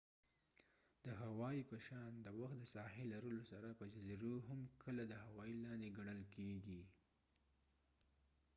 د 1.05 1.07
هاوايي 1.21 1.63
په 1.71 1.77
شان 1.87 2.11
د 2.25 2.27
وخت 2.39 2.57
د 2.59 2.63
ساحی 2.73 3.03
لرلو 3.13 3.43
سره 3.51 3.69
په 3.79 3.85
جزیزو 3.93 4.33
هم 4.47 4.59
کله 4.83 5.03
د 5.07 5.13
هوای 5.23 5.51
لاندی 5.63 5.89
ګڼل 5.97 6.21
کیږی 6.35 6.81